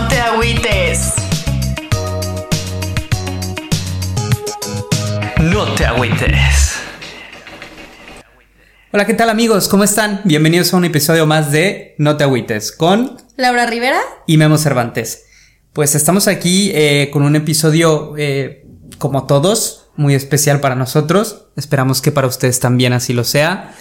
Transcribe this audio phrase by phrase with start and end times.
[0.00, 1.14] No te agüites.
[5.42, 6.76] No te agüites.
[8.92, 9.68] Hola, ¿qué tal amigos?
[9.68, 10.22] ¿Cómo están?
[10.24, 15.26] Bienvenidos a un episodio más de No te agüites con Laura Rivera y Memo Cervantes.
[15.74, 18.64] Pues estamos aquí eh, con un episodio eh,
[18.96, 21.48] como todos, muy especial para nosotros.
[21.56, 23.74] Esperamos que para ustedes también así lo sea.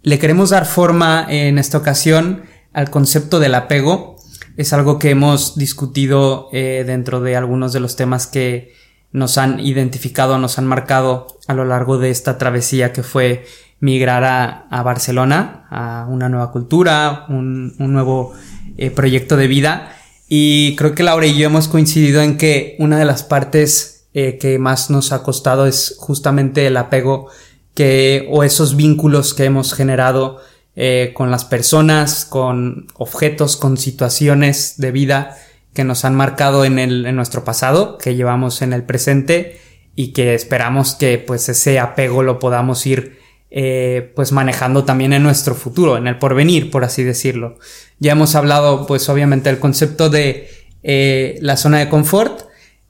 [0.00, 4.17] Le queremos dar forma en esta ocasión al concepto del apego.
[4.58, 8.74] Es algo que hemos discutido eh, dentro de algunos de los temas que
[9.12, 13.46] nos han identificado, nos han marcado a lo largo de esta travesía que fue
[13.78, 18.34] migrar a, Barcelona, a una nueva cultura, un, nuevo
[18.76, 19.96] eh, proyecto de vida.
[20.28, 24.38] Y creo que Laura y yo hemos coincidido en que una de las partes eh,
[24.38, 27.28] que más nos ha costado es justamente el apego
[27.74, 30.40] que, o esos vínculos que hemos generado
[30.80, 35.36] eh, con las personas, con objetos, con situaciones de vida
[35.74, 39.60] que nos han marcado en, el, en nuestro pasado, que llevamos en el presente
[39.96, 43.18] y que esperamos que pues ese apego lo podamos ir
[43.50, 47.58] eh, pues manejando también en nuestro futuro, en el porvenir, por así decirlo.
[47.98, 50.48] Ya hemos hablado pues obviamente del concepto de
[50.84, 52.42] eh, la zona de confort,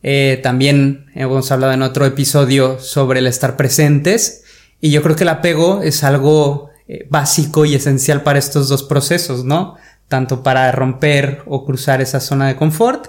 [0.02, 4.44] eh, también hemos hablado en otro episodio sobre el estar presentes
[4.78, 6.67] y yo creo que el apego es algo
[7.10, 9.76] básico y esencial para estos dos procesos, ¿no?
[10.08, 13.08] tanto para romper o cruzar esa zona de confort,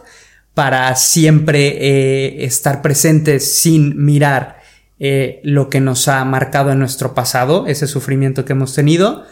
[0.54, 4.58] para siempre eh, estar presentes sin mirar
[5.00, 9.24] eh, lo que nos ha marcado en nuestro pasado, ese sufrimiento que hemos tenido,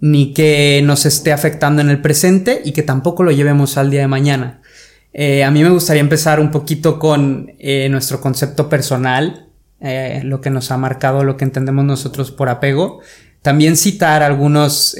[0.00, 4.02] ni que nos esté afectando en el presente y que tampoco lo llevemos al día
[4.02, 4.62] de mañana.
[5.12, 7.50] Eh, a mí me gustaría empezar un poquito con
[7.90, 9.48] nuestro concepto personal,
[10.22, 13.00] lo que nos ha marcado, lo que entendemos nosotros por apego.
[13.48, 14.94] También citar algunos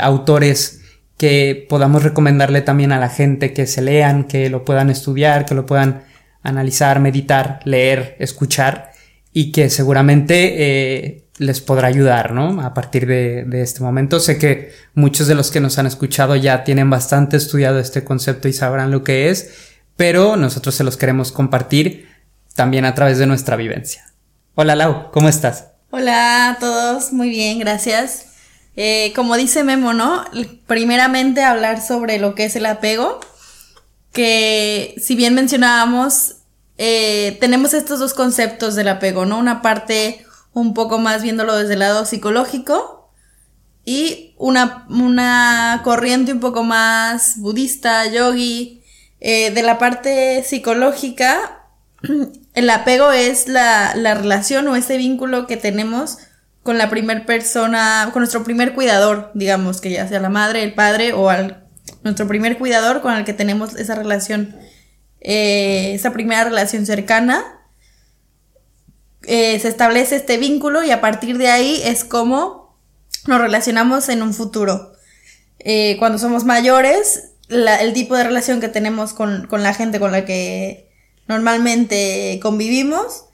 [0.00, 0.80] autores
[1.18, 5.54] que podamos recomendarle también a la gente que se lean, que lo puedan estudiar, que
[5.54, 6.04] lo puedan
[6.42, 8.92] analizar, meditar, leer, escuchar
[9.34, 12.62] y que seguramente eh, les podrá ayudar, ¿no?
[12.62, 14.18] A partir de, de, este momento.
[14.18, 18.48] Sé que muchos de los que nos han escuchado ya tienen bastante estudiado este concepto
[18.48, 22.08] y sabrán lo que es, pero nosotros se los queremos compartir
[22.54, 24.06] también a través de nuestra vivencia.
[24.54, 25.69] Hola Lau, ¿cómo estás?
[25.92, 28.26] Hola a todos, muy bien, gracias.
[28.76, 30.24] Eh, como dice Memo, ¿no?
[30.68, 33.18] Primeramente hablar sobre lo que es el apego,
[34.12, 36.36] que si bien mencionábamos,
[36.78, 39.36] eh, tenemos estos dos conceptos del apego, ¿no?
[39.36, 43.12] Una parte un poco más viéndolo desde el lado psicológico
[43.84, 48.84] y una, una corriente un poco más budista, yogi.
[49.18, 51.66] Eh, de la parte psicológica,
[52.54, 56.18] el apego es la, la relación o ese vínculo que tenemos
[56.62, 60.74] con la primer persona, con nuestro primer cuidador, digamos, que ya sea la madre, el
[60.74, 61.64] padre o al,
[62.02, 64.56] nuestro primer cuidador con el que tenemos esa relación,
[65.20, 67.44] eh, esa primera relación cercana.
[69.22, 72.78] Eh, se establece este vínculo y a partir de ahí es como
[73.26, 74.92] nos relacionamos en un futuro.
[75.58, 80.12] Eh, cuando somos mayores, el tipo de relación que tenemos con, con la gente con
[80.12, 80.89] la que
[81.30, 83.24] normalmente convivimos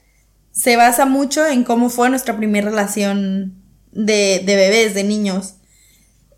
[0.57, 5.55] se basa mucho en cómo fue nuestra primera relación de, de bebés, de niños.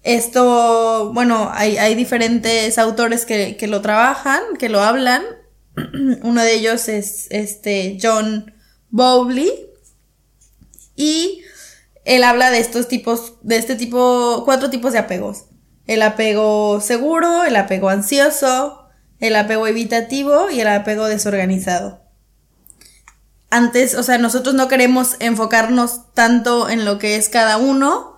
[0.04, 5.24] Esto, bueno, hay, hay diferentes autores que, que, lo trabajan, que lo hablan.
[6.22, 8.54] Uno de ellos es este John
[8.90, 9.52] Bowley.
[10.98, 11.42] Y
[12.04, 15.46] él habla de estos tipos, de este tipo, cuatro tipos de apegos.
[15.88, 18.79] El apego seguro, el apego ansioso,
[19.20, 22.10] el apego evitativo y el apego desorganizado
[23.50, 28.18] antes, o sea, nosotros no queremos enfocarnos tanto en lo que es cada uno,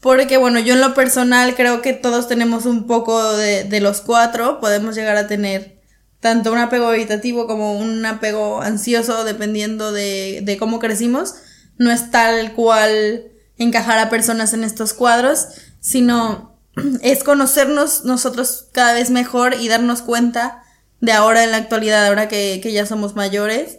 [0.00, 4.58] porque bueno, yo en lo personal creo que todos tenemos un poco de, los cuatro,
[4.60, 5.80] podemos llegar a tener
[6.18, 11.34] tanto un apego evitativo como un apego ansioso, dependiendo de, de cómo crecimos.
[11.78, 13.24] No es tal cual
[13.58, 15.48] encajar a personas en estos cuadros,
[15.80, 16.51] sino
[17.02, 20.62] es conocernos nosotros cada vez mejor y darnos cuenta
[21.00, 23.78] de ahora en la actualidad, ahora que, que ya somos mayores,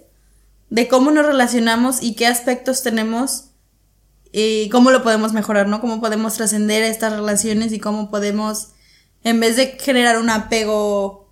[0.70, 3.52] de cómo nos relacionamos y qué aspectos tenemos
[4.32, 5.80] y cómo lo podemos mejorar, ¿no?
[5.80, 8.70] Cómo podemos trascender estas relaciones y cómo podemos,
[9.24, 11.32] en vez de generar un apego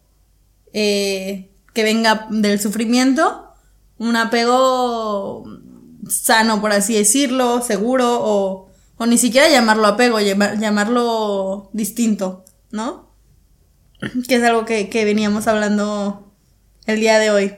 [0.71, 3.53] eh, que venga del sufrimiento,
[3.97, 5.43] un apego
[6.07, 8.70] sano, por así decirlo, seguro, o,
[9.01, 13.09] o ni siquiera llamarlo apego, llamarlo distinto, ¿no?
[14.27, 16.31] Que es algo que, que veníamos hablando
[16.85, 17.55] el día de hoy.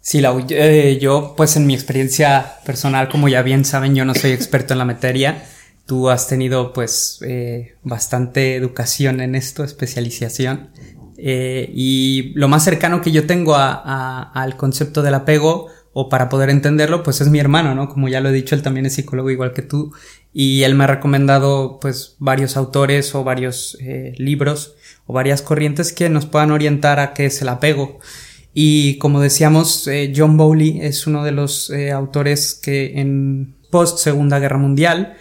[0.00, 4.14] Sí, la, eh, yo pues en mi experiencia personal, como ya bien saben, yo no
[4.14, 5.44] soy experto en la materia.
[5.84, 10.70] Tú has tenido pues eh, bastante educación en esto, especialización.
[11.18, 16.50] Eh, y lo más cercano que yo tengo al concepto del apego o para poder
[16.50, 17.88] entenderlo, pues es mi hermano, ¿no?
[17.88, 19.92] Como ya lo he dicho, él también es psicólogo igual que tú
[20.32, 24.76] y él me ha recomendado pues varios autores o varios eh, libros
[25.06, 27.98] o varias corrientes que nos puedan orientar a qué es el apego.
[28.54, 33.98] Y como decíamos, eh, John Bowley es uno de los eh, autores que en post
[33.98, 35.14] Segunda Guerra Mundial,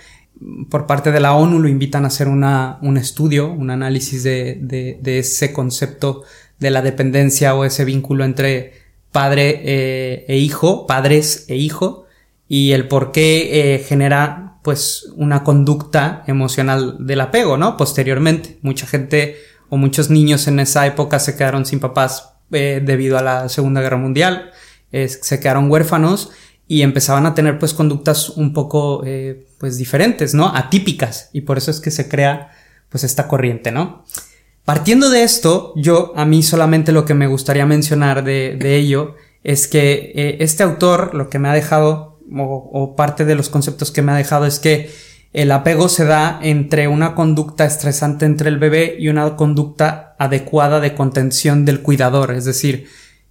[0.69, 4.57] por parte de la ONU, lo invitan a hacer una, un estudio, un análisis de,
[4.61, 6.23] de, de ese concepto
[6.59, 12.05] de la dependencia o ese vínculo entre padre eh, e hijo, padres e hijo,
[12.47, 17.77] y el por qué eh, genera pues una conducta emocional del apego, ¿no?
[17.77, 19.37] Posteriormente, mucha gente
[19.69, 23.81] o muchos niños en esa época se quedaron sin papás eh, debido a la Segunda
[23.81, 24.51] Guerra Mundial,
[24.91, 26.31] se quedaron huérfanos
[26.67, 29.03] y empezaban a tener pues conductas un poco
[29.59, 30.47] pues diferentes, ¿no?
[30.47, 32.49] Atípicas y por eso es que se crea
[32.89, 34.03] pues esta corriente, ¿no?
[34.65, 39.67] Partiendo de esto, yo a mí solamente lo que me gustaría mencionar de, ello es
[39.67, 44.01] que eh, este autor lo que me ha dejado, o, parte de los conceptos que
[44.01, 44.91] me ha dejado es que
[45.33, 50.79] el apego se da entre una conducta estresante entre el bebé y una conducta adecuada
[50.79, 52.87] de contención del cuidador, es decir,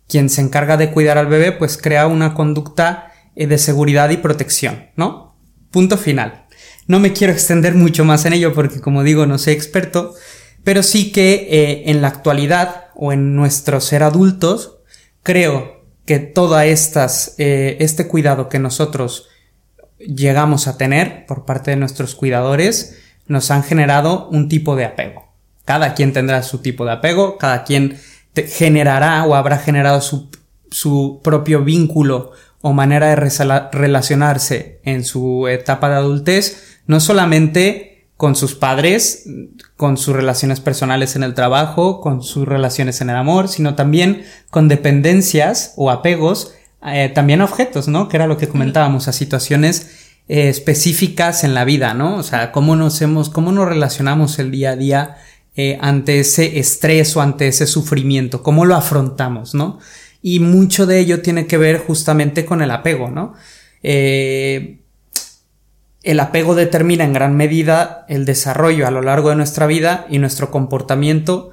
[0.09, 4.17] quien se encarga de cuidar al bebé pues crea una conducta eh, de seguridad y
[4.17, 5.37] protección, ¿no?
[5.71, 6.47] Punto final.
[6.87, 10.15] No me quiero extender mucho más en ello porque como digo no soy experto,
[10.69, 14.81] pero sí que eh, en la actualidad o en nuestro ser adultos,
[15.23, 19.31] creo que todo eh, este cuidado que nosotros
[19.99, 25.33] llegamos a tener por parte de nuestros cuidadores nos han generado un tipo de apego.
[25.65, 27.99] Cada quien tendrá su tipo de apego, cada quien
[28.35, 30.29] generará o habrá generado su,
[30.71, 33.17] su propio vínculo o manera de
[33.73, 39.27] relacionarse en su etapa de adultez, no solamente con sus padres,
[39.77, 44.25] con sus relaciones personales en el trabajo, con sus relaciones en el amor, sino también
[44.51, 46.53] con dependencias o apegos
[46.85, 48.09] eh, también a objetos, ¿no?
[48.09, 52.17] Que era lo que comentábamos, a situaciones eh, específicas en la vida, ¿no?
[52.17, 55.17] O sea, cómo nos hemos, cómo nos relacionamos el día a día
[55.55, 59.79] eh, ante ese estrés o ante ese sufrimiento, cómo lo afrontamos, ¿no?
[60.23, 63.35] Y mucho de ello tiene que ver justamente con el apego, ¿no?
[63.85, 64.81] Eh,
[66.09, 70.19] el apego determina en gran medida el desarrollo a lo largo de nuestra vida y
[70.19, 71.51] nuestro comportamiento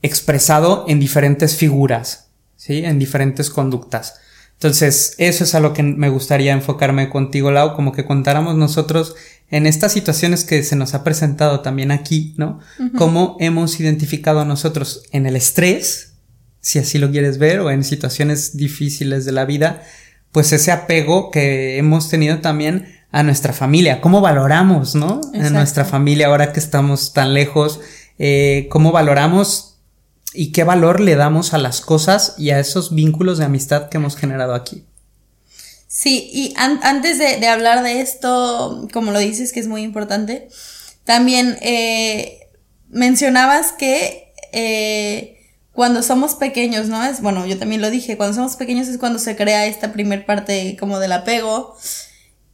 [0.00, 2.84] expresado en diferentes figuras, ¿sí?
[2.84, 4.20] En diferentes conductas.
[4.52, 9.16] Entonces, eso es a lo que me gustaría enfocarme contigo, Lau, como que contáramos nosotros
[9.50, 12.60] en estas situaciones que se nos ha presentado también aquí, ¿no?
[12.96, 16.12] Cómo hemos identificado nosotros en el estrés,
[16.60, 19.82] si así lo quieres ver, o en situaciones difíciles de la vida,
[20.30, 25.20] pues ese apego que hemos tenido también a nuestra familia, cómo valoramos, ¿no?
[25.34, 27.80] A nuestra familia ahora que estamos tan lejos,
[28.18, 29.78] eh, cómo valoramos
[30.34, 33.96] y qué valor le damos a las cosas y a esos vínculos de amistad que
[33.96, 34.84] hemos generado aquí.
[35.86, 40.48] Sí, y antes de, hablar de esto, como lo dices, que es muy importante,
[41.04, 42.46] también eh,
[42.90, 45.38] mencionabas que eh,
[45.72, 47.02] cuando somos pequeños, ¿no?
[47.04, 50.26] Es, bueno, yo también lo dije, cuando somos pequeños es cuando se crea esta primer
[50.26, 51.74] parte como del apego.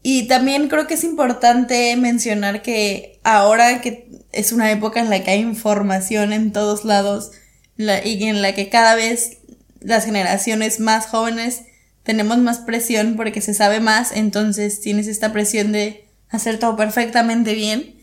[0.06, 5.24] Y también creo que es importante mencionar que ahora que es una época en la
[5.24, 7.30] que hay información en todos lados
[7.78, 9.38] y en la que cada vez
[9.80, 11.62] las generaciones más jóvenes
[12.02, 17.54] tenemos más presión porque se sabe más, entonces tienes esta presión de hacer todo perfectamente
[17.54, 17.96] bien.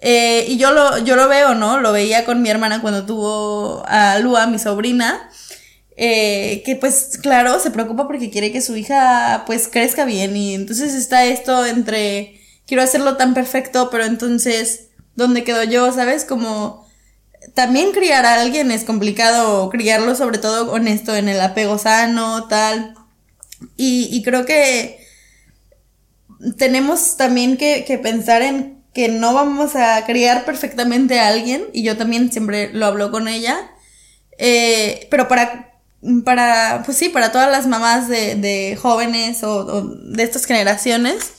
[0.00, 1.78] Eh, y yo lo, yo lo veo, ¿no?
[1.78, 5.28] Lo veía con mi hermana cuando tuvo a Lua, mi sobrina.
[5.96, 10.54] Eh, que pues claro, se preocupa porque quiere que su hija pues crezca bien y
[10.54, 15.92] entonces está esto entre quiero hacerlo tan perfecto, pero entonces, ¿dónde quedo yo?
[15.92, 16.24] ¿Sabes?
[16.24, 16.84] Como
[17.54, 22.94] también criar a alguien es complicado, criarlo sobre todo honesto en el apego sano, tal.
[23.76, 24.98] Y, y creo que
[26.58, 31.82] tenemos también que, que pensar en que no vamos a criar perfectamente a alguien, y
[31.82, 33.72] yo también siempre lo hablo con ella,
[34.38, 35.73] eh, pero para
[36.24, 41.32] para, pues sí, para todas las mamás de, de jóvenes o, de estas generaciones,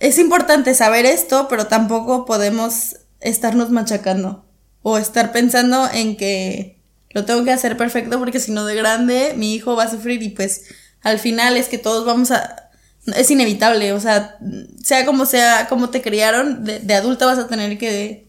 [0.00, 4.44] es importante saber esto, pero tampoco podemos estarnos machacando
[4.82, 6.80] o estar pensando en que
[7.10, 10.22] lo tengo que hacer perfecto porque si no de grande mi hijo va a sufrir
[10.22, 10.64] y pues
[11.02, 12.70] al final es que todos vamos a...
[13.16, 14.38] Es inevitable, o sea,
[14.82, 18.28] sea como sea, como te criaron, de, de adulta vas a tener que,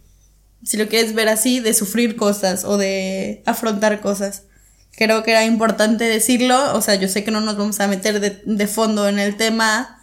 [0.63, 4.43] si lo quieres ver así, de sufrir cosas o de afrontar cosas
[4.97, 6.75] creo que era importante decirlo.
[6.75, 10.01] O sea, yo sé que no nos vamos a meter de, fondo en el tema,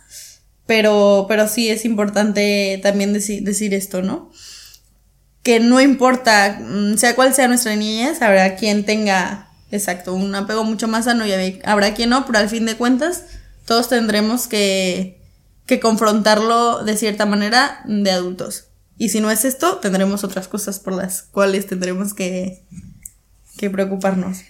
[0.66, 4.30] pero, pero sí es importante también decir, decir esto, ¿no?
[5.42, 10.64] que no importa, mm, sea cual sea nuestra niñez, habrá quien tenga, exacto, un apego
[10.64, 13.24] mucho más sano y habrá quien no, pero al fin de cuentas,
[13.66, 15.20] todos tendremos que,
[15.66, 18.68] que confrontarlo de cierta manera de adultos.
[18.98, 22.64] Y si no es esto, tendremos otras cosas por las cuales tendremos que,
[23.56, 24.42] que preocuparnos.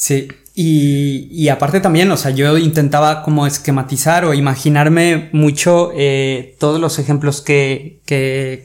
[0.00, 6.54] Sí, y, y, aparte también, o sea, yo intentaba como esquematizar o imaginarme mucho eh,
[6.60, 8.64] todos los ejemplos que, que,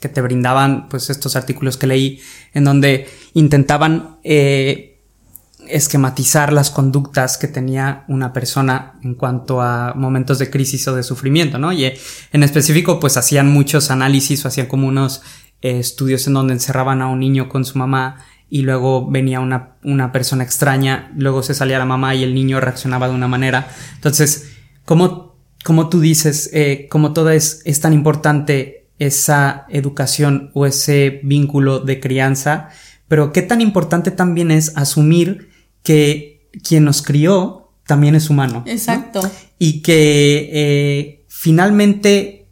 [0.00, 2.20] que, te brindaban, pues estos artículos que leí,
[2.54, 4.98] en donde intentaban eh,
[5.68, 11.04] esquematizar las conductas que tenía una persona en cuanto a momentos de crisis o de
[11.04, 11.72] sufrimiento, ¿no?
[11.72, 11.84] Y
[12.32, 15.22] en específico, pues hacían muchos análisis o hacían como unos
[15.62, 19.76] eh, estudios en donde encerraban a un niño con su mamá y luego venía una,
[19.82, 23.68] una, persona extraña, luego se salía la mamá y el niño reaccionaba de una manera.
[23.94, 24.52] Entonces,
[24.84, 31.20] ¿cómo, cómo tú dices, eh, cómo todo es, es tan importante esa educación o ese
[31.24, 32.68] vínculo de crianza?
[33.08, 35.50] Pero qué tan importante también es asumir
[35.82, 38.62] que quien nos crió también es humano.
[38.66, 39.20] Exacto.
[39.58, 42.46] Y que eh, finalmente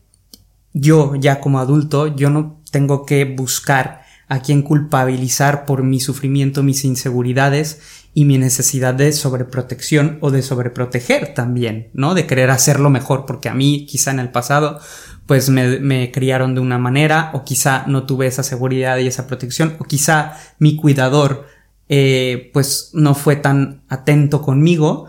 [0.72, 4.01] yo ya como adulto, yo no tengo que buscar
[4.32, 7.82] a quien culpabilizar por mi sufrimiento, mis inseguridades
[8.14, 12.14] y mi necesidad de sobreprotección o de sobreproteger también, ¿no?
[12.14, 14.80] De querer hacerlo mejor, porque a mí quizá en el pasado
[15.26, 19.76] pues me, criaron de una manera o quizá no tuve esa seguridad y esa protección
[19.78, 21.46] o quizá mi cuidador
[21.90, 25.08] eh, pues no fue tan atento conmigo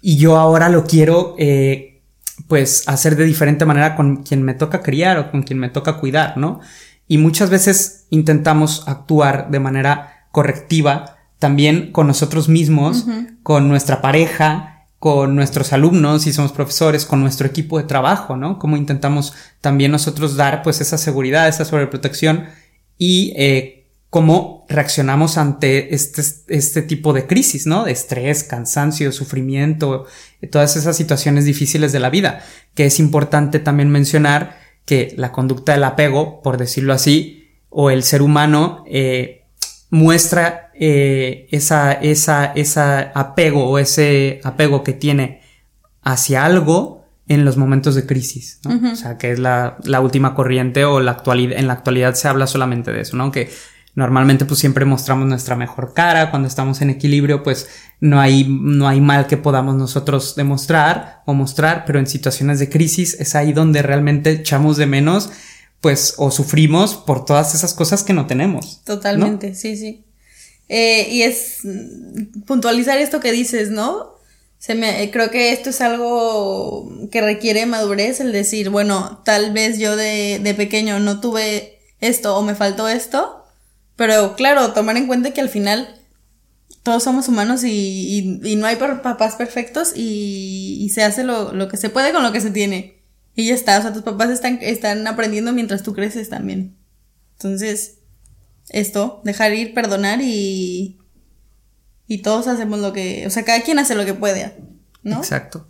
[0.00, 2.02] y yo ahora lo quiero eh,
[2.46, 5.96] pues hacer de diferente manera con quien me toca criar o con quien me toca
[5.96, 6.60] cuidar, ¿no?
[7.10, 13.04] Y muchas veces intentamos actuar de manera correctiva también con nosotros mismos,
[13.42, 18.60] con nuestra pareja, con nuestros alumnos, si somos profesores, con nuestro equipo de trabajo, ¿no?
[18.60, 22.44] Cómo intentamos también nosotros dar pues esa seguridad, esa sobreprotección
[22.96, 27.86] y eh, cómo reaccionamos ante este, este tipo de crisis, ¿no?
[27.86, 30.06] De estrés, cansancio, sufrimiento,
[30.52, 32.44] todas esas situaciones difíciles de la vida,
[32.76, 38.02] que es importante también mencionar que la conducta del apego, por decirlo así, o el
[38.02, 39.44] ser humano eh,
[39.88, 45.42] muestra eh, esa, esa, esa apego o ese apego que tiene
[46.02, 48.90] hacia algo en los momentos de crisis, ¿no?
[48.90, 52.26] O sea, que es la, la, última corriente o la actualidad, en la actualidad se
[52.26, 53.30] habla solamente de eso, ¿no?
[53.30, 53.48] Que
[54.00, 57.68] Normalmente pues siempre mostramos nuestra mejor cara, cuando estamos en equilibrio pues
[58.00, 62.70] no hay, no hay mal que podamos nosotros demostrar o mostrar, pero en situaciones de
[62.70, 65.28] crisis es ahí donde realmente echamos de menos
[65.82, 68.82] pues o sufrimos por todas esas cosas que no tenemos.
[68.84, 70.02] Totalmente, sí, sí.
[70.70, 71.58] Eh, y es
[72.46, 74.14] puntualizar esto que dices, ¿no?
[74.66, 79.94] Me, creo que esto es algo que requiere madurez, el decir, bueno, tal vez yo
[79.94, 83.39] de, de pequeño no tuve esto o me faltó esto,
[84.00, 85.94] pero claro, tomar en cuenta que al final
[86.82, 91.76] todos somos humanos y, y, no hay papás perfectos y, se hace lo, lo, que
[91.76, 93.02] se puede con lo que se tiene.
[93.36, 96.78] Y ya está, o sea, tus papás están, están aprendiendo mientras tú creces también.
[97.32, 97.98] Entonces,
[98.70, 100.98] esto, dejar ir, perdonar y,
[102.06, 104.56] y todos hacemos lo que, o sea, cada quien hace lo que puede,
[105.02, 105.18] ¿no?
[105.18, 105.68] Exacto.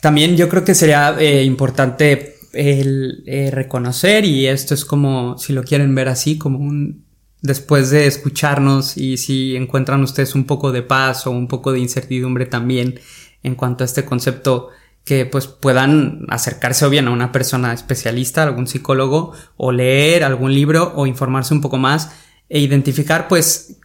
[0.00, 5.52] También yo creo que sería eh, importante el eh, reconocer, y esto es como, si
[5.52, 7.06] lo quieren ver así, como un
[7.42, 11.80] después de escucharnos y si encuentran ustedes un poco de paz o un poco de
[11.80, 13.00] incertidumbre también
[13.42, 14.70] en cuanto a este concepto
[15.04, 20.52] que pues puedan acercarse o bien a una persona especialista, algún psicólogo o leer algún
[20.52, 22.12] libro o informarse un poco más
[22.48, 23.78] e identificar pues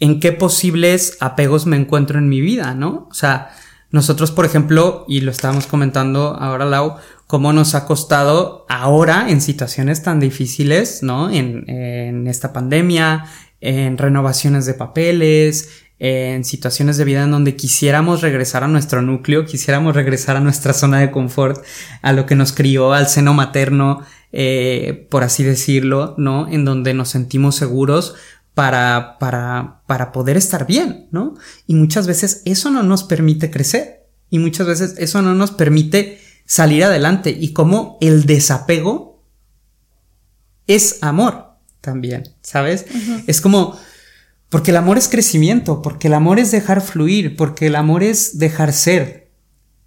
[0.00, 3.06] en qué posibles apegos me encuentro en mi vida, ¿no?
[3.10, 3.50] O sea,
[3.90, 9.40] nosotros por ejemplo, y lo estábamos comentando ahora Lau, cómo nos ha costado ahora en
[9.40, 11.30] situaciones tan difíciles, ¿no?
[11.30, 13.26] En, en esta pandemia,
[13.60, 19.46] en renovaciones de papeles, en situaciones de vida en donde quisiéramos regresar a nuestro núcleo,
[19.46, 21.64] quisiéramos regresar a nuestra zona de confort,
[22.02, 24.02] a lo que nos crió, al seno materno,
[24.32, 26.48] eh, por así decirlo, ¿no?
[26.48, 28.16] En donde nos sentimos seguros
[28.52, 31.34] para, para, para poder estar bien, ¿no?
[31.66, 36.20] Y muchas veces eso no nos permite crecer y muchas veces eso no nos permite
[36.44, 39.22] salir adelante y como el desapego
[40.66, 42.86] es amor también, ¿sabes?
[43.26, 43.78] Es como,
[44.48, 48.38] porque el amor es crecimiento, porque el amor es dejar fluir, porque el amor es
[48.38, 49.30] dejar ser,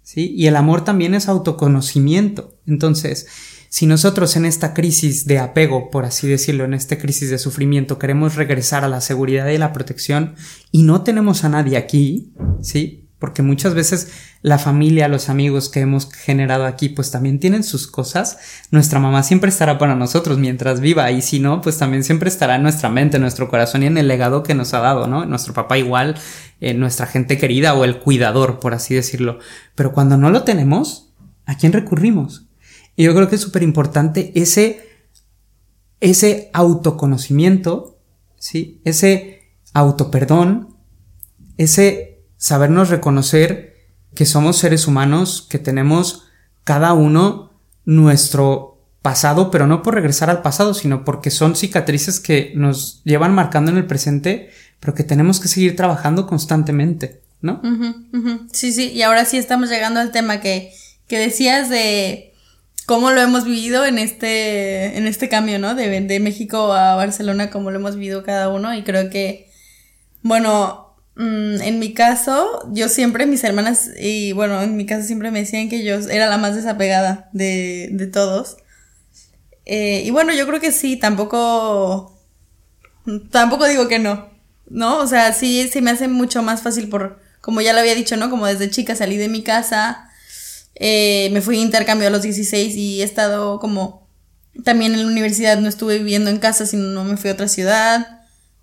[0.02, 0.32] ¿sí?
[0.36, 2.56] Y el amor también es autoconocimiento.
[2.66, 3.26] Entonces,
[3.68, 7.98] si nosotros en esta crisis de apego, por así decirlo, en esta crisis de sufrimiento,
[7.98, 10.36] queremos regresar a la seguridad y la protección
[10.70, 13.07] y no tenemos a nadie aquí, ¿sí?
[13.18, 17.88] Porque muchas veces la familia, los amigos que hemos generado aquí, pues también tienen sus
[17.88, 18.38] cosas.
[18.70, 22.56] Nuestra mamá siempre estará para nosotros mientras viva y si no, pues también siempre estará
[22.56, 25.24] en nuestra mente, en nuestro corazón y en el legado que nos ha dado, ¿no?
[25.26, 26.14] Nuestro papá igual,
[26.60, 29.40] eh, nuestra gente querida o el cuidador, por así decirlo.
[29.74, 31.12] Pero cuando no lo tenemos,
[31.44, 32.46] ¿a quién recurrimos?
[32.94, 35.04] Y yo creo que es súper importante ese,
[36.00, 37.98] ese autoconocimiento,
[38.36, 38.80] ¿sí?
[38.84, 39.42] Ese
[39.74, 40.76] autoperdón,
[41.56, 42.07] ese
[42.38, 43.76] sabernos reconocer
[44.14, 46.24] que somos seres humanos, que tenemos
[46.64, 47.52] cada uno
[47.84, 53.34] nuestro pasado, pero no por regresar al pasado, sino porque son cicatrices que nos llevan
[53.34, 57.60] marcando en el presente, pero que tenemos que seguir trabajando constantemente, ¿no?
[58.52, 60.72] Sí, sí, y ahora sí estamos llegando al tema que,
[61.06, 62.34] que decías de
[62.86, 65.74] cómo lo hemos vivido en este, en este cambio, ¿no?
[65.74, 69.50] De, de México a Barcelona, cómo lo hemos vivido cada uno, y creo que,
[70.22, 70.87] bueno,
[71.18, 75.40] Mm, en mi caso, yo siempre, mis hermanas, y bueno, en mi caso siempre me
[75.40, 78.56] decían que yo era la más desapegada de, de todos.
[79.66, 82.16] Eh, y bueno, yo creo que sí, tampoco,
[83.30, 84.30] tampoco digo que no,
[84.68, 84.98] ¿no?
[84.98, 88.16] O sea, sí, sí me hace mucho más fácil por, como ya lo había dicho,
[88.16, 88.30] ¿no?
[88.30, 90.08] Como desde chica salí de mi casa,
[90.76, 94.08] eh, me fui a intercambio a los 16 y he estado como,
[94.64, 98.17] también en la universidad no estuve viviendo en casa, sino me fui a otra ciudad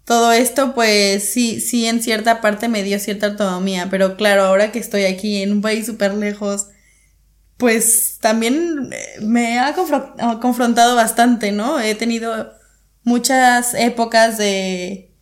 [0.05, 4.71] todo esto, pues sí, sí, en cierta parte me dio cierta autonomía, pero claro, ahora
[4.71, 6.67] que estoy aquí en un país súper lejos,
[7.57, 9.73] pues también eh, me ha
[10.41, 11.79] confrontado bastante, ¿no?
[11.79, 12.53] He tenido
[13.03, 15.15] muchas épocas de,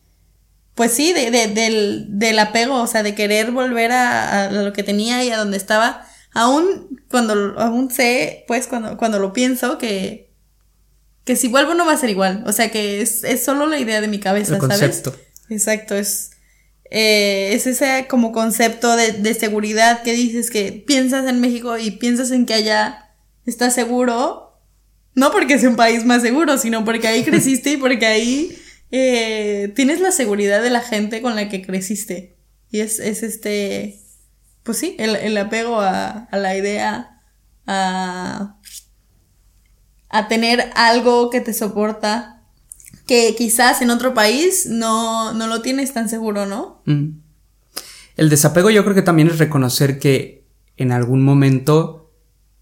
[0.75, 4.74] pues sí, de, de, del, del apego, o sea, de querer volver a, a, lo
[4.74, 9.78] que tenía y a donde estaba, aún cuando, aún sé, pues cuando, cuando lo pienso,
[9.78, 10.33] que,
[11.25, 12.44] que si vuelvo no va a ser igual.
[12.46, 15.15] O sea que es, es solo la idea de mi cabeza, El concepto.
[15.50, 16.32] Exacto, es,
[16.89, 21.92] eh, es ese como concepto de, de, seguridad que dices que piensas en México y
[21.92, 23.15] piensas en que allá
[23.46, 24.62] estás seguro.
[25.15, 28.58] No porque es un país más seguro, sino porque ahí creciste y porque ahí
[28.92, 32.36] eh, tienes la seguridad de la gente con la que creciste.
[32.70, 34.00] Y es, es este,
[34.64, 37.22] pues sí, el, el apego a, a la idea,
[37.68, 38.59] a
[40.14, 42.44] a tener algo que te soporta
[43.08, 46.84] que quizás en otro país no, no lo tienes tan seguro, ¿no?
[46.86, 47.18] Mm.
[48.16, 50.46] El desapego yo creo que también es reconocer que
[50.78, 52.12] en algún momento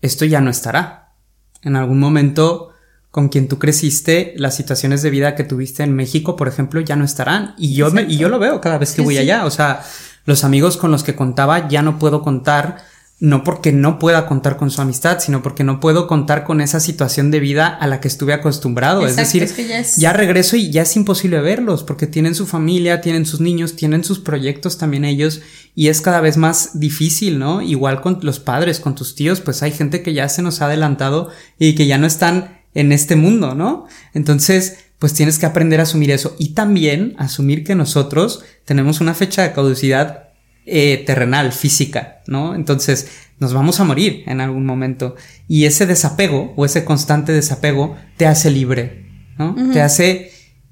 [0.02, 1.14] esto ya no estará.
[1.62, 2.70] En algún momento
[3.12, 6.96] con quien tú creciste, las situaciones de vida que tuviste en México, por ejemplo, ya
[6.96, 7.54] no estarán.
[7.58, 9.20] Y yo, me, y yo lo veo cada vez que sí, voy sí.
[9.20, 9.44] allá.
[9.46, 9.84] O sea,
[10.24, 12.78] los amigos con los que contaba ya no puedo contar
[13.22, 16.80] no porque no pueda contar con su amistad, sino porque no puedo contar con esa
[16.80, 19.02] situación de vida a la que estuve acostumbrado.
[19.02, 19.96] Exacto, es decir, es que ya, es...
[19.98, 24.04] ya, regreso y ya es imposible verlos porque tienen su familia, tienen sus niños, tienen
[24.04, 25.42] sus proyectos también ellos
[25.76, 27.62] y es cada vez más difícil, ¿no?
[27.62, 30.66] Igual con los padres, con tus tíos, pues hay gente que ya se nos ha
[30.66, 31.30] adelantado
[31.60, 33.86] y que ya no están en este mundo, ¿no?
[34.16, 39.14] Entonces, pues tienes que aprender a asumir eso y también asumir que nosotros tenemos una
[39.14, 40.21] fecha de caducidad
[40.66, 42.56] eh, terrenal, física, ¿no?
[42.56, 43.08] Entonces
[43.40, 45.16] nos vamos a morir en algún momento
[45.48, 49.52] y ese desapego o ese constante desapego te hace libre, ¿no?
[49.52, 49.74] Uh -huh.
[49.74, 50.32] Te hace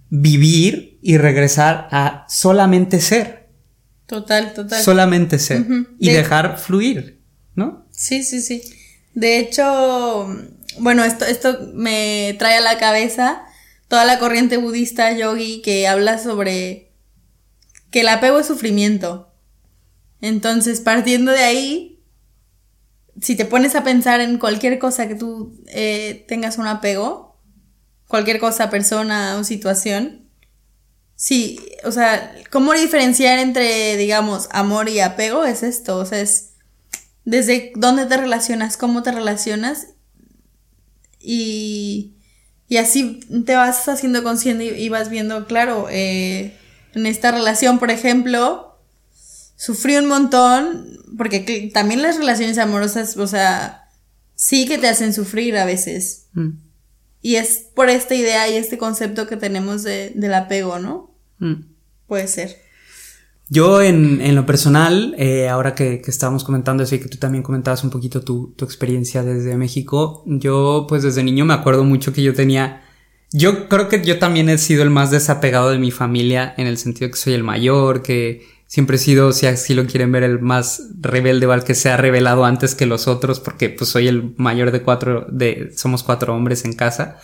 [0.09, 3.49] vivir y regresar a solamente ser.
[4.05, 4.81] Total, total.
[4.81, 5.87] Solamente ser uh -huh.
[5.99, 6.17] y de...
[6.17, 7.21] dejar fluir,
[7.55, 7.87] ¿no?
[7.91, 8.61] Sí, sí, sí.
[9.13, 10.27] De hecho,
[10.79, 13.41] bueno, esto, esto me trae a la cabeza
[13.87, 16.91] toda la corriente budista yogi que habla sobre
[17.91, 19.28] que el apego es sufrimiento.
[20.21, 22.03] Entonces, partiendo de ahí,
[23.21, 27.37] si te pones a pensar en cualquier cosa que tú eh, tengas un apego,
[28.07, 30.29] cualquier cosa, persona o situación,
[31.15, 35.45] sí, o sea, ¿cómo diferenciar entre, digamos, amor y apego?
[35.45, 36.53] Es esto, o sea, es
[37.25, 39.87] desde dónde te relacionas, cómo te relacionas
[41.19, 42.15] y,
[42.67, 46.57] y así te vas haciendo consciente y, vas viendo, claro, eh,
[46.93, 48.68] en esta relación, por ejemplo,
[49.59, 53.89] sufrí un montón, porque también las relaciones amorosas, o sea,
[54.33, 56.27] sí que te hacen sufrir a veces.
[56.33, 56.51] Mm.
[57.21, 61.13] Y es por esta idea y este concepto que tenemos de, del apego, ¿no?
[61.39, 61.55] Mm.
[62.07, 62.55] Puede ser.
[63.49, 67.17] Yo en, en lo personal, eh, ahora que, que, estábamos comentando eso y que tú
[67.17, 71.83] también comentabas un poquito tu, tu experiencia desde México, yo pues desde niño me acuerdo
[71.83, 72.83] mucho que yo tenía...
[73.31, 76.77] Yo creo que yo también he sido el más desapegado de mi familia en el
[76.77, 80.39] sentido que soy el mayor, que siempre he sido, si así lo quieren ver, el
[80.39, 84.07] más rebelde o al que se ha revelado antes que los otros, porque pues soy
[84.07, 87.17] el mayor de cuatro, de, somos cuatro hombres en casa.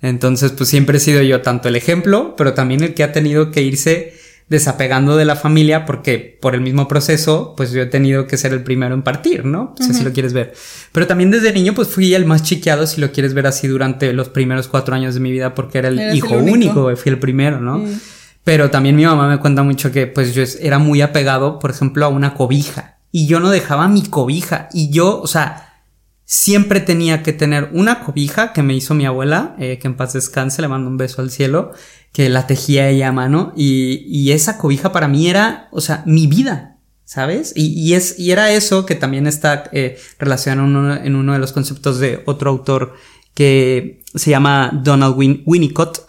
[0.00, 3.50] Entonces, pues siempre he sido yo tanto el ejemplo, pero también el que ha tenido
[3.50, 4.14] que irse
[4.48, 8.54] desapegando de la familia porque por el mismo proceso, pues yo he tenido que ser
[8.54, 9.74] el primero en partir, ¿no?
[9.78, 10.54] Si así lo quieres ver.
[10.92, 14.12] Pero también desde niño, pues fui el más chiqueado, si lo quieres ver así, durante
[14.14, 17.60] los primeros cuatro años de mi vida porque era el hijo único, fui el primero,
[17.60, 17.84] ¿no?
[18.46, 22.06] Pero también mi mamá me cuenta mucho que pues yo era muy apegado, por ejemplo,
[22.06, 23.00] a una cobija.
[23.10, 24.68] Y yo no dejaba mi cobija.
[24.72, 25.82] Y yo, o sea,
[26.24, 30.12] siempre tenía que tener una cobija que me hizo mi abuela, eh, que en paz
[30.12, 31.72] descanse, le mando un beso al cielo,
[32.12, 33.52] que la tejía ella a mano.
[33.56, 36.78] Y, esa cobija para mí era, o sea, mi vida.
[37.04, 37.52] ¿Sabes?
[37.56, 41.98] Y, es, y era eso que también está eh, relacionado en uno de los conceptos
[41.98, 42.94] de otro autor
[43.34, 46.06] que se llama Donald Winnicott,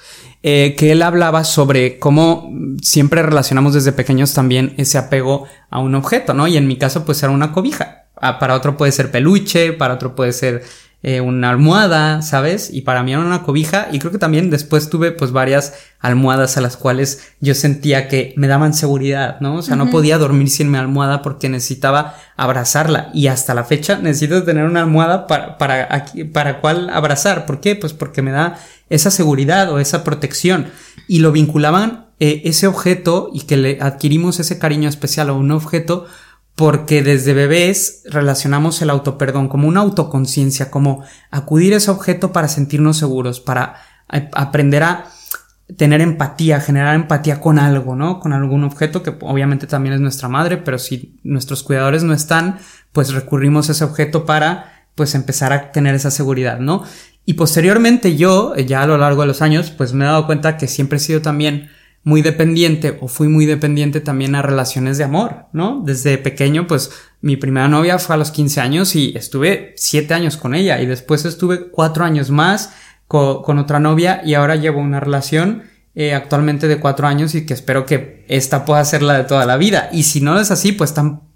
[0.50, 2.50] eh, que él hablaba sobre cómo
[2.82, 6.48] siempre relacionamos desde pequeños también ese apego a un objeto, ¿no?
[6.48, 8.06] Y en mi caso pues era una cobija.
[8.16, 10.64] Ah, para otro puede ser peluche, para otro puede ser
[11.04, 12.70] eh, una almohada, ¿sabes?
[12.74, 16.58] Y para mí era una cobija y creo que también después tuve pues varias almohadas
[16.58, 19.58] a las cuales yo sentía que me daban seguridad, ¿no?
[19.58, 24.00] O sea, no podía dormir sin mi almohada porque necesitaba abrazarla y hasta la fecha
[24.00, 27.46] necesito tener una almohada para, para, aquí, para cuál abrazar.
[27.46, 27.76] ¿Por qué?
[27.76, 30.72] Pues porque me da esa seguridad o esa protección
[31.08, 35.52] y lo vinculaban eh, ese objeto y que le adquirimos ese cariño especial a un
[35.52, 36.08] objeto
[36.58, 42.48] porque desde bebés relacionamos el autoperdón como una autoconciencia, como acudir a ese objeto para
[42.48, 43.76] sentirnos seguros, para
[44.34, 45.06] aprender a
[45.78, 48.20] tener empatía, generar empatía con algo, ¿no?
[48.20, 52.58] Con algún objeto que obviamente también es nuestra madre, pero si nuestros cuidadores no están,
[52.92, 56.84] pues recurrimos a ese objeto para pues empezar a tener esa seguridad, ¿no?
[57.24, 60.58] Y posteriormente yo, ya a lo largo de los años, pues me he dado cuenta
[60.58, 61.70] que siempre he sido también
[62.08, 65.84] muy dependiente o fui muy dependiente también a relaciones de amor, ¿no?
[65.86, 66.90] Desde pequeño, pues
[67.20, 70.86] mi primera novia fue a los 15 años y estuve 7 años con ella y
[70.86, 72.72] después estuve 4 años más
[73.10, 75.64] con, otra novia y ahora llevo una relación
[75.96, 79.46] eh, actualmente de 4 años y que espero que esta pueda ser la de toda
[79.46, 79.90] la vida.
[79.92, 80.94] Y si no es así, pues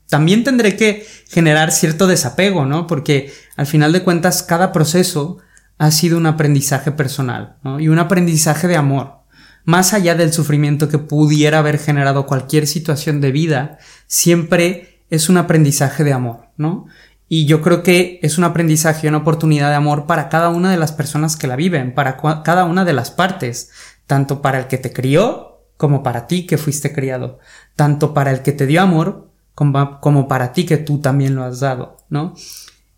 [0.07, 2.87] también tendré que generar cierto desapego, ¿no?
[2.87, 5.39] Porque al final de cuentas cada proceso
[5.77, 7.79] ha sido un aprendizaje personal ¿no?
[7.79, 9.20] y un aprendizaje de amor.
[9.63, 15.37] Más allá del sufrimiento que pudiera haber generado cualquier situación de vida, siempre es un
[15.37, 16.87] aprendizaje de amor, ¿no?
[17.27, 20.77] Y yo creo que es un aprendizaje una oportunidad de amor para cada una de
[20.77, 23.71] las personas que la viven, para cada una de las partes,
[24.05, 27.39] tanto para el que te crió como para ti que fuiste criado,
[27.75, 31.43] tanto para el que te dio amor como, como para ti que tú también lo
[31.43, 32.35] has dado, ¿no?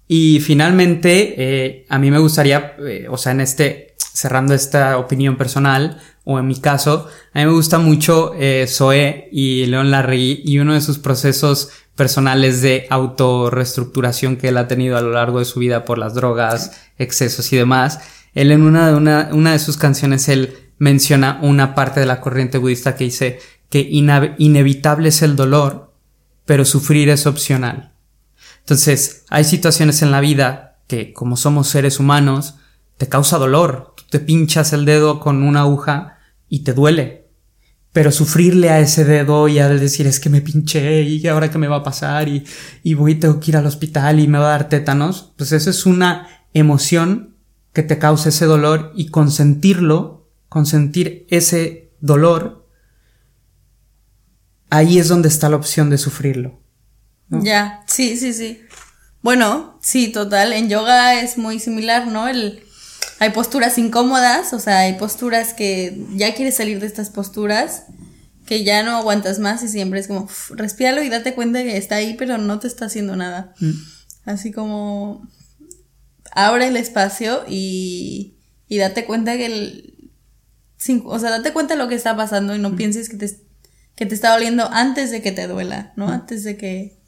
[0.07, 5.37] Y finalmente, eh, a mí me gustaría, eh, o sea, en este, cerrando esta opinión
[5.37, 10.41] personal, o en mi caso, a mí me gusta mucho eh, Zoe y León Larry
[10.45, 15.39] y uno de sus procesos personales de autorreestructuración que él ha tenido a lo largo
[15.39, 17.99] de su vida por las drogas, excesos y demás.
[18.33, 22.19] Él en una de, una, una de sus canciones, él menciona una parte de la
[22.19, 23.39] corriente budista que dice
[23.69, 23.87] que
[24.37, 25.93] inevitable es el dolor,
[26.45, 27.92] pero sufrir es opcional.
[28.63, 32.55] Entonces, hay situaciones en la vida que, como somos seres humanos,
[32.97, 33.93] te causa dolor.
[33.97, 37.27] Tú te pinchas el dedo con una aguja y te duele.
[37.91, 41.57] Pero sufrirle a ese dedo y al decir es que me pinché y ahora qué
[41.57, 42.45] me va a pasar y,
[42.83, 45.69] y voy, tengo que ir al hospital y me va a dar tétanos, pues eso
[45.69, 47.35] es una emoción
[47.73, 52.67] que te causa ese dolor y consentirlo, consentir ese dolor,
[54.69, 56.62] ahí es donde está la opción de sufrirlo.
[57.41, 58.61] Ya, sí, sí, sí.
[59.21, 60.53] Bueno, sí, total.
[60.53, 62.27] En yoga es muy similar, ¿no?
[62.27, 62.63] El,
[63.19, 67.85] hay posturas incómodas, o sea, hay posturas que ya quieres salir de estas posturas,
[68.45, 71.95] que ya no aguantas más y siempre es como, respíralo y date cuenta que está
[71.95, 73.53] ahí, pero no te está haciendo nada.
[73.59, 73.71] Mm.
[74.25, 75.27] Así como,
[76.31, 78.35] abre el espacio y,
[78.67, 80.11] y date cuenta que el,
[81.05, 82.75] o sea, date cuenta de lo que está pasando y no mm.
[82.75, 83.39] pienses que te,
[83.95, 86.07] que te está doliendo antes de que te duela, ¿no?
[86.07, 86.11] Mm.
[86.11, 87.02] Antes de que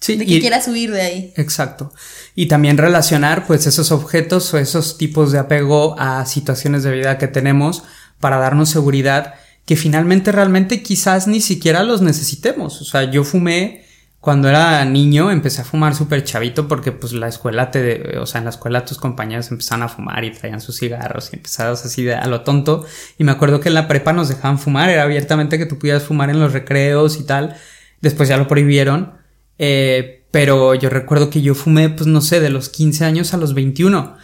[0.00, 1.32] Sí, de que quieras huir de ahí.
[1.36, 1.92] Exacto.
[2.34, 7.18] Y también relacionar pues esos objetos o esos tipos de apego a situaciones de vida
[7.18, 7.82] que tenemos
[8.20, 9.34] para darnos seguridad
[9.68, 12.80] que finalmente realmente quizás ni siquiera los necesitemos.
[12.80, 13.84] O sea, yo fumé
[14.18, 18.38] cuando era niño, empecé a fumar súper chavito porque pues la escuela te, o sea,
[18.38, 22.02] en la escuela tus compañeros empezaban a fumar y traían sus cigarros y empezabas así
[22.02, 22.86] de a lo tonto.
[23.18, 26.04] Y me acuerdo que en la prepa nos dejaban fumar, era abiertamente que tú pudieras
[26.04, 27.54] fumar en los recreos y tal.
[28.00, 29.17] Después ya lo prohibieron.
[29.58, 33.36] Eh, pero yo recuerdo que yo fumé, pues no sé, de los 15 años a
[33.36, 34.16] los 21.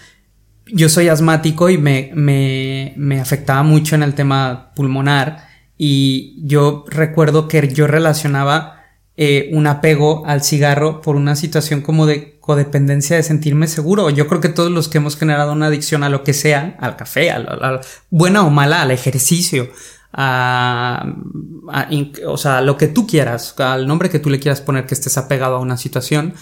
[0.66, 6.85] Yo soy asmático y me, me, me afectaba mucho en el tema pulmonar y yo
[6.88, 8.85] recuerdo que yo relacionaba
[9.16, 14.11] eh, un apego al cigarro por una situación como de codependencia de sentirme seguro.
[14.11, 16.97] Yo creo que todos los que hemos generado una adicción a lo que sea, al
[16.97, 19.68] café, a la, buena o mala, al ejercicio,
[20.16, 21.12] a,
[22.27, 25.18] o sea, lo que tú quieras, al nombre que tú le quieras poner que estés
[25.18, 26.35] apegado a una situación,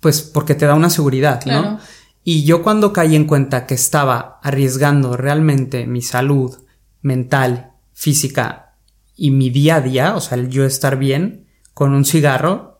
[0.00, 1.78] pues porque te da una seguridad, ¿no?
[2.24, 6.56] Y yo cuando caí en cuenta que estaba arriesgando realmente mi salud
[7.02, 8.76] mental, física
[9.14, 12.78] y mi día a día, o sea, el yo estar bien con un cigarro,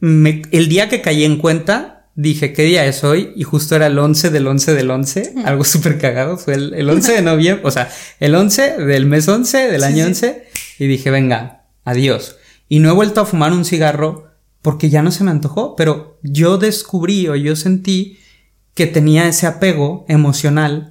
[0.00, 3.32] el día que caí en cuenta, dije, ¿qué día es hoy?
[3.36, 7.12] Y justo era el 11 del 11 del 11, algo súper cagado, fue el, 11
[7.12, 10.48] de noviembre, o sea, el 11 del mes 11 del año 11,
[10.78, 12.36] y dije, venga, adiós.
[12.68, 14.30] Y no he vuelto a fumar un cigarro
[14.62, 18.18] porque ya no se me antojó, pero yo descubrí o yo sentí
[18.72, 20.90] que tenía ese apego emocional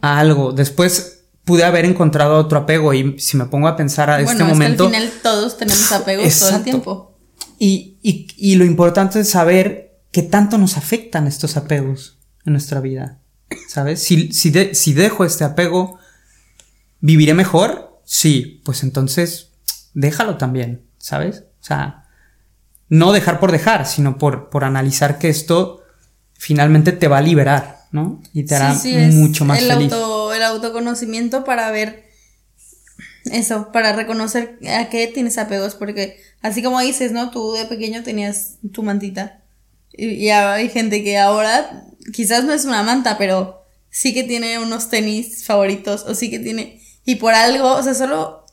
[0.00, 0.52] a algo.
[0.52, 4.86] Después pude haber encontrado otro apego y si me pongo a pensar a este momento...
[4.86, 7.16] al final todos tenemos apegos todo el tiempo.
[7.58, 12.80] Y, y, y, lo importante es saber qué tanto nos afectan estos apegos en nuestra
[12.80, 13.18] vida.
[13.68, 14.02] ¿Sabes?
[14.02, 15.98] Si, si, si dejo este apego,
[17.00, 18.00] ¿viviré mejor?
[18.04, 19.50] Sí, pues entonces
[19.94, 21.44] déjalo también, ¿sabes?
[21.60, 22.06] O sea,
[22.88, 25.82] no dejar por dejar, sino por, por analizar que esto
[26.34, 28.22] finalmente te va a liberar, ¿no?
[28.32, 28.74] Y te hará
[29.12, 29.92] mucho más el feliz.
[29.92, 32.06] Auto, el autoconocimiento para ver
[33.24, 37.30] eso, para reconocer a qué tienes apegos, porque así como dices, ¿no?
[37.30, 39.42] Tú de pequeño tenías tu mantita.
[39.96, 44.88] Y, hay gente que ahora quizás no es una manta, pero sí que tiene unos
[44.88, 46.80] tenis favoritos o sí que tiene...
[47.04, 48.44] Y por algo, o sea, solo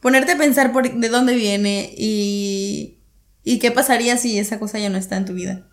[0.00, 2.98] ponerte a pensar por de dónde viene y,
[3.44, 5.70] y qué pasaría si esa cosa ya no está en tu vida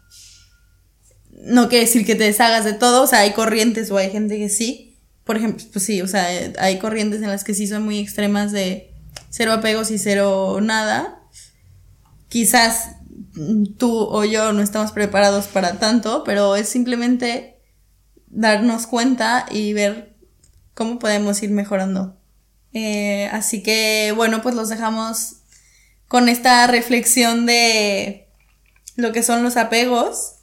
[1.48, 4.38] no quiere decir que te deshagas de todo, o sea, hay corrientes o hay gente
[4.38, 4.98] que sí.
[5.24, 6.28] Por ejemplo, pues sí, o sea,
[6.60, 8.94] hay corrientes en las que sí son muy extremas de
[9.30, 11.22] cero apegos y cero nada.
[12.30, 12.97] Quizás
[13.78, 17.60] tú o yo no estamos preparados para tanto, pero es simplemente
[18.28, 20.16] darnos cuenta y ver
[20.74, 22.18] cómo podemos ir mejorando.
[22.74, 25.38] Eh, así que bueno, pues los dejamos
[26.08, 28.28] con esta reflexión de
[28.96, 30.34] lo que son los apegos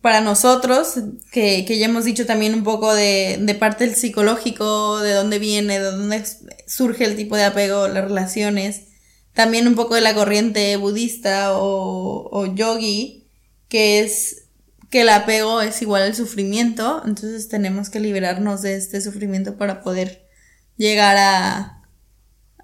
[0.00, 0.94] para nosotros,
[1.32, 5.40] que, que, ya hemos dicho también un poco de, de, parte del psicológico, de dónde
[5.40, 6.24] viene, de dónde
[6.66, 8.87] surge el tipo de apego, las relaciones,
[9.38, 13.30] también un poco de la corriente budista o, o yogi,
[13.68, 14.48] que es
[14.90, 19.80] que el apego es igual al sufrimiento, entonces tenemos que liberarnos de este sufrimiento para
[19.82, 20.26] poder
[20.76, 21.84] llegar a,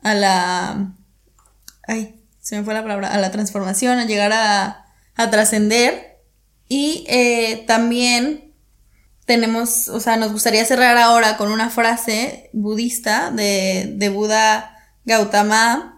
[0.02, 0.96] a la,
[1.87, 6.18] ay, se me fue la palabra, a la transformación, a llegar a, a trascender.
[6.68, 8.52] Y eh, también
[9.26, 15.93] tenemos, o sea, nos gustaría cerrar ahora con una frase budista de, de Buda Gautama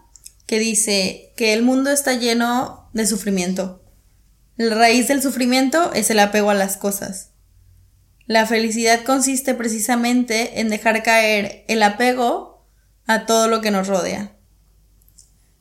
[0.46, 3.82] que dice que el mundo está lleno de sufrimiento.
[4.56, 7.32] La raíz del sufrimiento es el apego a las cosas.
[8.26, 12.66] La felicidad consiste precisamente en dejar caer el apego
[13.06, 14.37] a todo lo que nos rodea.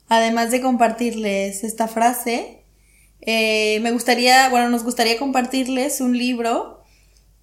[0.07, 2.63] Además de compartirles esta frase,
[3.21, 6.83] eh, me gustaría, bueno, nos gustaría compartirles un libro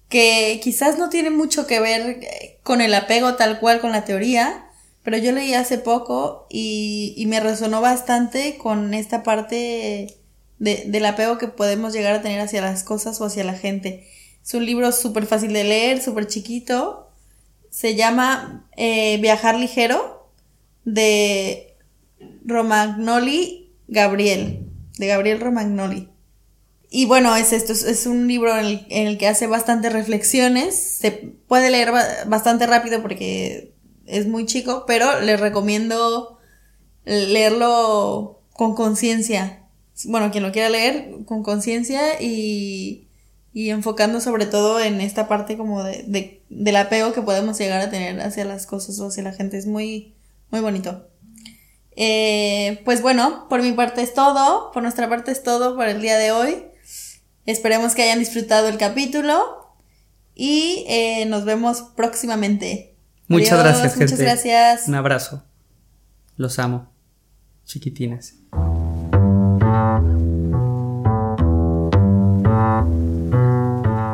[0.09, 4.05] que quizás no tiene mucho que ver eh, con el apego tal cual con la
[4.05, 4.69] teoría,
[5.03, 10.19] pero yo leí hace poco y, y me resonó bastante con esta parte
[10.59, 14.07] de, del apego que podemos llegar a tener hacia las cosas o hacia la gente.
[14.43, 17.11] Es un libro súper fácil de leer, súper chiquito.
[17.69, 20.31] Se llama eh, Viajar Ligero
[20.85, 21.77] de
[22.45, 24.63] Romagnoli Gabriel
[24.97, 26.09] de Gabriel Romagnoli.
[26.89, 30.75] Y bueno, es esto, es un libro en el, que hace bastantes reflexiones.
[30.75, 31.91] Se puede leer
[32.27, 33.72] bastante rápido porque
[34.05, 36.37] es muy chico, pero les recomiendo
[37.05, 39.63] leerlo con conciencia.
[40.05, 43.07] Bueno, quien lo quiera leer, con conciencia y,
[43.53, 47.81] y enfocando sobre todo en esta parte como de, de, del apego que podemos llegar
[47.81, 49.57] a tener hacia las cosas o hacia la gente.
[49.57, 50.13] Es muy,
[50.49, 51.07] muy bonito.
[51.95, 56.01] Eh, pues bueno, por mi parte es todo, por nuestra parte es todo por el
[56.01, 56.63] día de hoy.
[57.45, 59.75] Esperemos que hayan disfrutado el capítulo
[60.33, 62.92] y eh, nos vemos próximamente.
[63.27, 64.13] Muchas gracias, gente.
[64.13, 64.87] Muchas gracias.
[64.87, 65.43] Un abrazo.
[66.35, 66.91] Los amo,
[67.65, 68.35] chiquitines.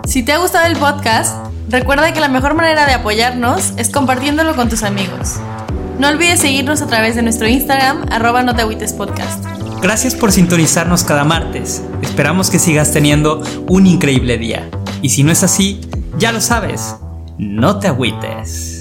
[0.06, 1.36] Si te ha gustado el podcast,
[1.70, 5.36] recuerda que la mejor manera de apoyarnos es compartiéndolo con tus amigos.
[6.00, 9.46] No olvides seguirnos a través de nuestro Instagram, arroba no te podcast.
[9.82, 11.84] Gracias por sintonizarnos cada martes.
[12.02, 14.70] Esperamos que sigas teniendo un increíble día.
[15.02, 15.82] Y si no es así,
[16.18, 16.96] ya lo sabes,
[17.38, 18.79] no te agüites.